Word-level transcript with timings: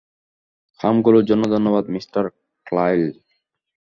খামগুলোর 0.79 1.23
জন্য 1.25 1.43
ধন্যবাদ, 1.55 1.85
mister 1.95 2.23
Carlyle. 2.67 3.03